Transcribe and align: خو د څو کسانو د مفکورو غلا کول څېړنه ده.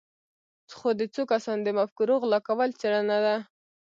خو 0.77 0.89
د 0.99 1.01
څو 1.13 1.21
کسانو 1.31 1.63
د 1.65 1.69
مفکورو 1.77 2.15
غلا 2.21 2.39
کول 2.47 2.69
څېړنه 2.79 3.17
ده. 3.25 3.35